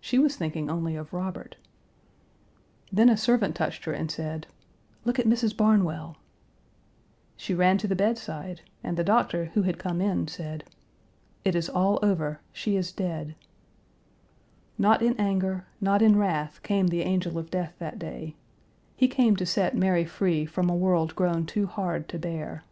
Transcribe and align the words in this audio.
She 0.00 0.18
was 0.18 0.34
thinking 0.34 0.70
only 0.70 0.96
of 0.96 1.12
Robert. 1.12 1.56
Then 2.90 3.10
a 3.10 3.18
servant 3.18 3.54
touched 3.54 3.84
her 3.84 3.92
and 3.92 4.10
said: 4.10 4.46
"Look 5.04 5.18
at 5.18 5.26
Mrs. 5.26 5.54
Barnwell." 5.54 6.16
She 7.36 7.52
ran 7.52 7.76
to 7.76 7.86
the 7.86 7.94
bedside, 7.94 8.62
and 8.82 8.96
the 8.96 9.04
doctor, 9.04 9.50
who 9.52 9.60
had 9.64 9.78
come 9.78 10.00
in, 10.00 10.26
said, 10.26 10.64
"It 11.44 11.54
is 11.54 11.68
all 11.68 11.98
over; 12.02 12.40
she 12.50 12.76
is 12.76 12.92
dead." 12.92 13.34
Not 14.78 15.02
in 15.02 15.20
anger, 15.20 15.66
not 15.82 16.00
in 16.00 16.16
wrath, 16.16 16.62
came 16.62 16.86
the 16.86 17.02
angel 17.02 17.36
of 17.36 17.50
death 17.50 17.74
that 17.78 17.98
day. 17.98 18.36
He 18.96 19.06
came 19.06 19.36
to 19.36 19.44
set 19.44 19.76
Mary 19.76 20.06
free 20.06 20.46
from 20.46 20.70
a 20.70 20.74
world 20.74 21.14
grown 21.14 21.44
too 21.44 21.66
hard 21.66 22.08
to 22.08 22.18
bear.................. 22.18 22.64